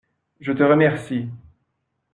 [0.39, 1.29] Je te remercie.